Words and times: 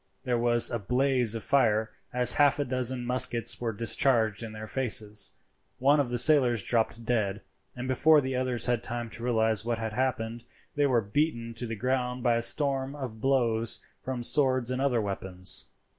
There 0.23 0.39
was 0.39 0.71
a 0.71 0.79
blaze 0.79 1.35
of 1.35 1.43
fire 1.43 1.91
as 2.11 2.33
half 2.33 2.57
a 2.57 2.65
dozen 2.65 3.05
muskets 3.05 3.61
were 3.61 3.71
discharged 3.71 4.41
in 4.41 4.51
their 4.51 4.65
faces. 4.65 5.33
One 5.77 5.99
of 5.99 6.09
the 6.09 6.17
sailors 6.17 6.63
dropped 6.63 7.05
dead, 7.05 7.41
and 7.75 7.87
before 7.87 8.19
the 8.19 8.35
others 8.35 8.65
had 8.65 8.81
time 8.81 9.11
to 9.11 9.23
realize 9.23 9.63
what 9.63 9.77
had 9.77 9.93
happened 9.93 10.43
they 10.73 10.87
were 10.87 11.01
beaten 11.01 11.53
to 11.53 11.67
the 11.67 11.75
ground 11.75 12.23
by 12.23 12.33
a 12.37 12.41
storm 12.41 12.95
of 12.95 13.21
blows 13.21 13.79
from 13.99 14.23
swords 14.23 14.71
and 14.71 14.81
other 14.81 14.99
weapons. 14.99 15.67